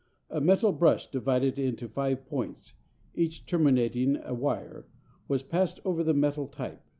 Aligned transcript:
A 0.31 0.41
metal 0.41 0.71
brush, 0.71 1.05
divided 1.11 1.59
into 1.59 1.87
five 1.87 2.25
points, 2.25 2.73
each 3.13 3.45
terminating 3.45 4.15
a 4.23 4.33
wire, 4.33 4.87
was 5.27 5.43
passed 5.43 5.79
over 5.85 6.03
the 6.03 6.15
metal 6.15 6.47
type. 6.47 6.81